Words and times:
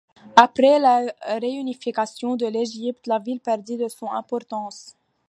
Après 0.35 0.79
la 0.79 1.13
réunification 1.27 2.35
de 2.35 2.47
l'Égypte, 2.47 3.05
la 3.05 3.19
ville 3.19 3.39
perdit 3.39 3.77
de 3.77 3.87
son 3.87 4.09
importance. 4.11 4.95